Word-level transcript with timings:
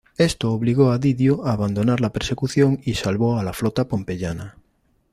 Esto 0.17 0.51
obligó 0.51 0.89
a 0.89 0.97
Didio 0.97 1.45
a 1.45 1.51
abandonar 1.53 2.01
la 2.01 2.11
persecución 2.11 2.79
y 2.83 2.95
salvo 2.95 3.37
a 3.37 3.43
la 3.43 3.53
flota 3.53 3.87
pompeyana. 3.87 4.57